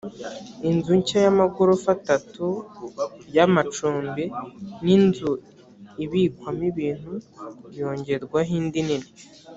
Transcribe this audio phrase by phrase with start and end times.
[0.69, 2.45] inzu nshya y amagorofa atatu
[3.35, 4.23] y amacumbi
[4.83, 5.31] n inzu
[6.03, 7.13] ibikwamo ibintu
[7.77, 9.09] yongerwaho indi nini